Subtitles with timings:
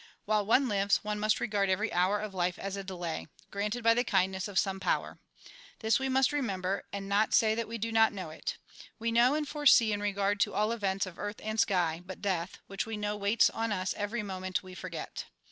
[0.25, 3.93] While one lives, one must regard every hour of life as a delay, granted by
[3.93, 5.19] the kindness of some power.
[5.81, 8.57] This we must remember, and not say that we do not know it.
[8.97, 12.57] We know and foresee in regard to all events of earth and sky, but death,
[12.65, 15.25] which we know waits on us every moment, we forget.